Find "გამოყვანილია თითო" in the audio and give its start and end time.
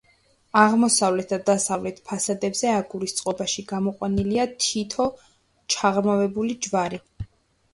3.73-5.07